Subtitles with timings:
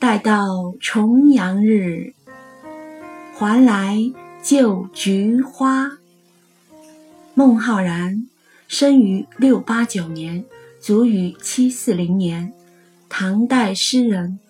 [0.00, 2.14] 待到重阳日，
[3.36, 3.98] 还来
[4.42, 5.98] 就菊花。
[7.34, 8.26] 孟浩然
[8.66, 10.46] 生于六八九年，
[10.80, 12.54] 卒于七四零年，
[13.10, 14.40] 唐代诗人。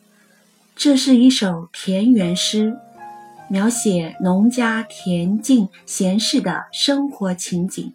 [0.77, 2.77] 这是一首田园诗，
[3.49, 7.93] 描写农家恬静闲适的生活情景，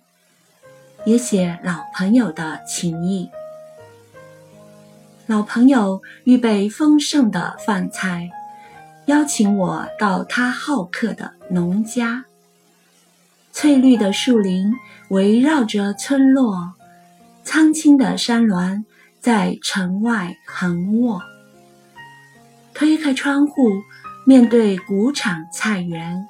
[1.05, 3.29] 也写老朋友的情谊。
[5.27, 8.29] 老朋友预备丰盛的饭菜，
[9.07, 12.25] 邀请我到他好客的农家。
[13.51, 14.71] 翠绿的树林
[15.09, 16.73] 围绕着村落，
[17.43, 18.85] 苍青的山峦
[19.19, 21.23] 在城外横卧。
[22.75, 23.71] 推开窗户，
[24.27, 26.27] 面对谷场菜园，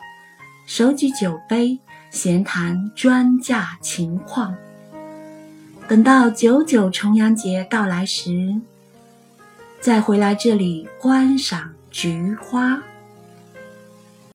[0.66, 4.56] 手举酒杯，闲谈庄稼情况。
[5.86, 8.62] 等到九九重阳节到来时。
[9.86, 12.82] 再回来这里观赏菊花。